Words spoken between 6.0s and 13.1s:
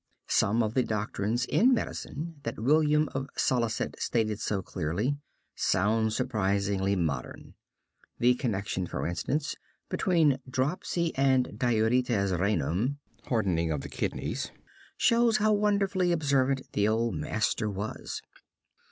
surprisingly modern. The connection, for instance, between dropsy and durities renum